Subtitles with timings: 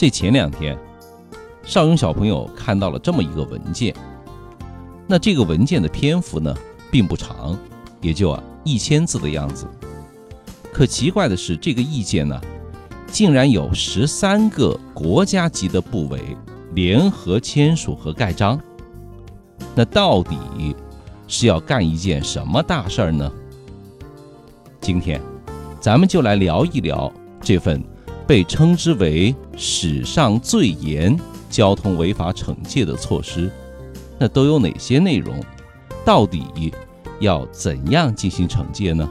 [0.00, 0.78] 这前两天，
[1.62, 3.94] 邵勇小朋友看到了这么一个文件。
[5.06, 6.56] 那这个文件的篇幅呢，
[6.90, 7.54] 并不长，
[8.00, 9.66] 也就啊一千字的样子。
[10.72, 12.40] 可奇怪的是，这个意见呢，
[13.08, 16.34] 竟然有十三个国家级的部委
[16.72, 18.58] 联合签署和盖章。
[19.74, 20.74] 那到底
[21.28, 23.30] 是要干一件什么大事儿呢？
[24.80, 25.20] 今天，
[25.78, 27.12] 咱们就来聊一聊
[27.42, 27.84] 这份。
[28.30, 33.50] 被称之为史上最严交通违法惩戒的措施，
[34.20, 35.42] 那都有哪些内容？
[36.04, 36.72] 到底
[37.18, 39.10] 要怎样进行惩戒呢？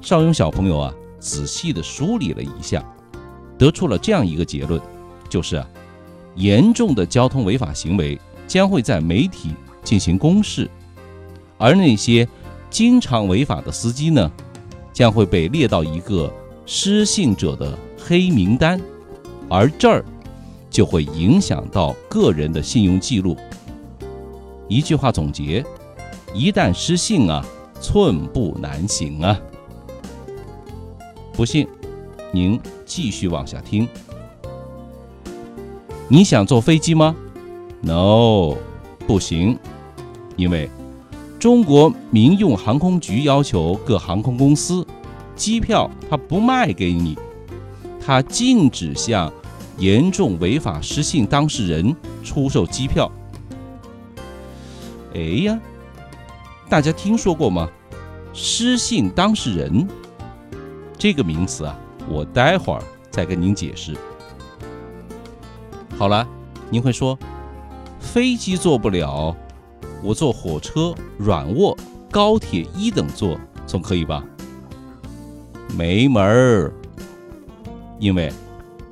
[0.00, 2.82] 邵勇小朋友啊，仔细的梳理了一下，
[3.58, 4.80] 得出了这样一个结论，
[5.28, 5.68] 就是啊，
[6.36, 9.50] 严重的交通违法行为将会在媒体
[9.84, 10.70] 进行公示，
[11.58, 12.26] 而那些
[12.70, 14.32] 经常违法的司机呢，
[14.90, 16.32] 将会被列到一个。
[16.66, 18.80] 失信者的黑名单，
[19.48, 20.04] 而这儿
[20.68, 23.36] 就会影响到个人的信用记录。
[24.68, 25.64] 一句话总结：
[26.34, 27.46] 一旦失信啊，
[27.80, 29.40] 寸步难行啊！
[31.32, 31.68] 不信，
[32.32, 33.88] 您继续往下听。
[36.08, 37.14] 你想坐飞机吗
[37.80, 38.56] ？No，
[39.06, 39.56] 不行，
[40.34, 40.68] 因为
[41.38, 44.84] 中国民用航空局要求各航空公司。
[45.36, 47.16] 机票他不卖给你，
[48.04, 49.32] 他禁止向
[49.78, 53.10] 严重违法失信当事人出售机票。
[55.14, 55.60] 哎呀，
[56.68, 57.68] 大家听说过吗？
[58.32, 59.86] 失信当事人
[60.98, 61.78] 这个名词啊，
[62.08, 63.94] 我待会儿再跟您解释。
[65.96, 66.26] 好了，
[66.68, 67.18] 您会说
[67.98, 69.34] 飞机坐不了，
[70.02, 71.74] 我坐火车软卧、
[72.10, 74.22] 高铁一等座总可以吧？
[75.74, 76.72] 没门儿，
[77.98, 78.30] 因为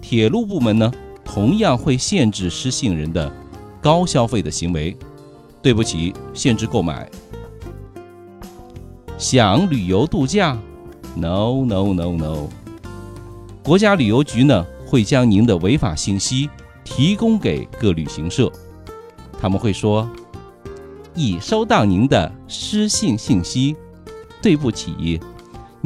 [0.00, 0.90] 铁路部门呢，
[1.24, 3.30] 同样会限制失信人的
[3.80, 4.96] 高消费的行为。
[5.62, 7.10] 对不起，限制购买。
[9.18, 10.56] 想旅游度假
[11.16, 12.48] ？No No No No。
[13.64, 16.48] 国家旅游局呢，会将您的违法信息
[16.84, 18.48] 提供给各旅行社，
[19.40, 20.08] 他们会说
[21.16, 23.74] 已收到您的失信信息，
[24.40, 25.20] 对不起。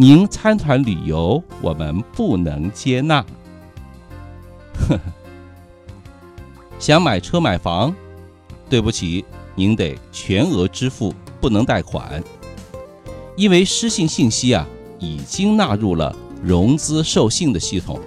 [0.00, 3.20] 您参团旅游，我们不能接纳。
[4.72, 5.00] 呵呵，
[6.78, 7.94] 想买车买房，
[8.70, 9.22] 对不起，
[9.54, 12.24] 您得全额支付，不能贷款，
[13.36, 14.66] 因为失信信息啊
[14.98, 18.00] 已经纳入了融资授信的系统。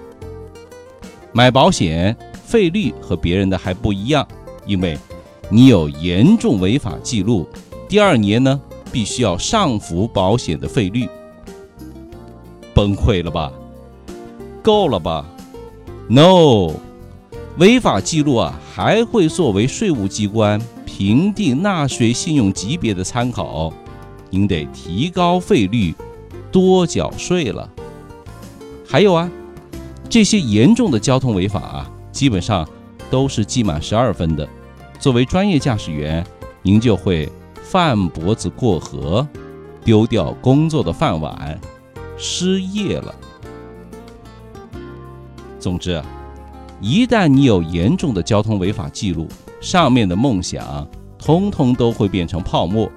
[1.32, 4.26] 买保险费率和别人的还不一样，
[4.66, 4.98] 因为
[5.48, 7.48] 你有严重违法记录，
[7.88, 11.08] 第二年呢必须要上浮保险的费率。
[12.74, 13.52] 崩溃了吧？
[14.62, 15.24] 够了吧
[16.08, 16.72] ？No，
[17.58, 23.72] 违法记录啊，还会作为税务机关评定纳税信用级别的参考。
[24.30, 25.94] 您得提高费率，
[26.50, 27.70] 多缴税了。
[28.86, 29.30] 还有啊，
[30.08, 32.68] 这些严重的交通违法啊，基本上
[33.10, 34.48] 都是记满十二分的。
[34.98, 36.26] 作为专业驾驶员，
[36.62, 37.30] 您就会
[37.62, 39.26] 饭脖子过河，
[39.84, 41.60] 丢掉工作的饭碗。
[42.16, 43.14] 失业了。
[45.58, 46.02] 总之，
[46.80, 49.26] 一旦你有严重的交通违法记录，
[49.60, 50.86] 上面的梦想
[51.18, 52.90] 通通都会变成泡沫。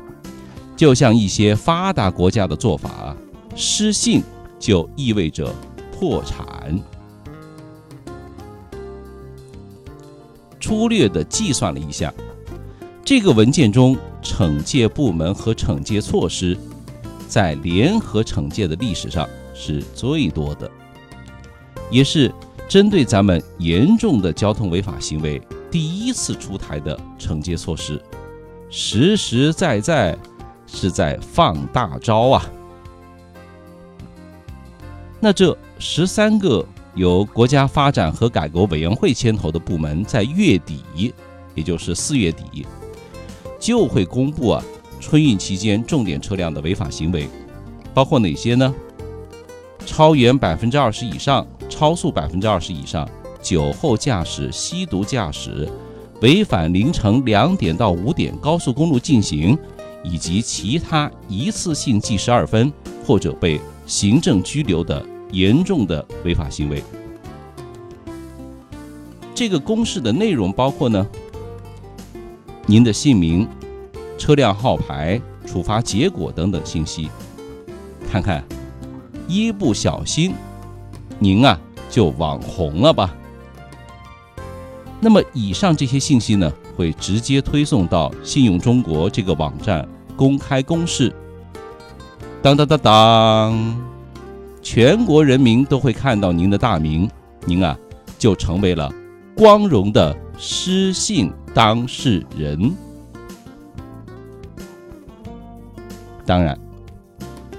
[0.75, 3.15] 就像一些发达国家的做法，
[3.55, 4.21] 失信
[4.59, 5.51] 就意味着
[5.91, 6.79] 破产。
[10.59, 12.13] 粗略的计算了一下，
[13.05, 16.57] 这个文件中惩戒部门和惩戒措施。
[17.27, 20.69] 在联合惩戒的历史上是最多的，
[21.91, 22.33] 也是
[22.67, 28.01] 针对咱们严重的交通违法行为第一次出台的惩戒措施，
[28.69, 30.17] 实实在在
[30.65, 32.45] 是在放大招啊！
[35.19, 36.65] 那这十三个
[36.95, 41.13] 由国家发展和改革委员会牵头的部门，在月底，
[41.55, 42.65] 也就是四月底，
[43.59, 44.63] 就会公布啊。
[44.99, 47.29] 春运期间重点车辆的违法行为
[47.93, 48.73] 包括哪些呢？
[49.85, 53.07] 超员百分之二十以上、超速百分之二十以上、
[53.41, 55.67] 酒后驾驶、吸毒驾驶、
[56.21, 59.57] 违反凌晨两点到五点高速公路禁行，
[60.03, 62.71] 以及其他一次性记十二分
[63.05, 66.83] 或者被行政拘留的严重的违法行为。
[69.33, 71.07] 这个公示的内容包括呢，
[72.65, 73.47] 您的姓名。
[74.17, 77.09] 车辆号牌、处罚结果等等信息，
[78.11, 78.43] 看看，
[79.27, 80.33] 一不小心，
[81.19, 81.59] 您啊
[81.89, 83.15] 就网红了吧。
[84.99, 91.13] 那么以上这些信息呢，会直接推送到信用中国这个网站公开公示。
[92.41, 93.77] 当当当当，
[94.61, 97.09] 全国人民都会看到您的大名，
[97.45, 97.77] 您啊
[98.17, 98.91] 就成为了
[99.35, 102.75] 光荣的失信当事人。
[106.27, 106.59] 当然，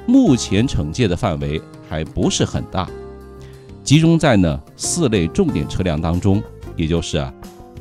[0.06, 2.87] 目前惩戒的范围还不是很大，
[3.82, 6.41] 集中在呢四类重点车辆当中。
[6.76, 7.35] 也就是啊，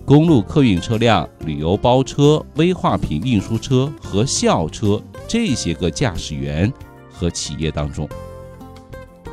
[0.05, 6.73] 公路客运车辆、旅游包车、危化品运输车和校车这些个驾驶员
[7.11, 8.09] 和企业当中。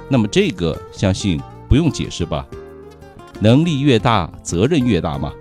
[0.06, 2.46] 那么这个相信不用解释吧？
[3.40, 5.32] 能力越大，责任越大嘛。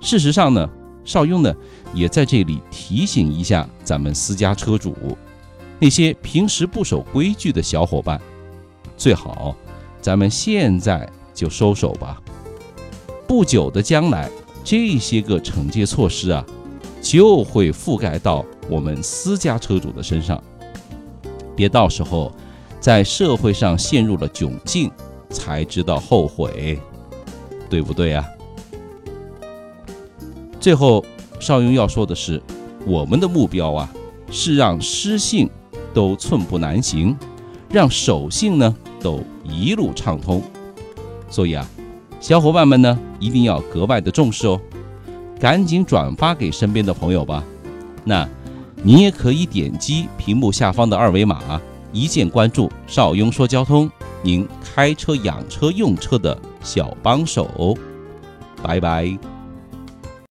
[0.00, 0.68] 事实上呢，
[1.04, 1.54] 邵雍呢
[1.94, 4.94] 也在这里提醒一下咱们私家车主，
[5.80, 8.20] 那些平时不守规矩的小伙伴，
[8.96, 9.56] 最好
[10.00, 11.08] 咱们现在。
[11.34, 12.18] 就收手吧。
[13.28, 14.30] 不久的将来，
[14.64, 16.42] 这些个惩戒措施啊，
[17.02, 20.42] 就会覆盖到我们私家车主的身上。
[21.54, 22.32] 别到时候
[22.80, 24.90] 在社会上陷入了窘境，
[25.28, 26.80] 才知道后悔，
[27.68, 28.24] 对不对啊？
[30.58, 31.04] 最后，
[31.38, 32.42] 邵雍要说的是，
[32.86, 33.92] 我们的目标啊，
[34.30, 35.50] 是让失信
[35.92, 37.16] 都寸步难行，
[37.68, 40.40] 让守信呢都一路畅通。
[41.28, 41.68] 所以啊，
[42.20, 44.60] 小伙伴们呢一定要格外的重视哦，
[45.40, 47.42] 赶紧转发给身边的朋友吧。
[48.04, 48.26] 那，
[48.84, 51.60] 你也可以点击屏幕下方的二维码，
[51.92, 53.90] 一键关注邵雍说交通，
[54.22, 57.76] 您开车养车用车的小帮手。
[58.62, 59.35] 拜拜。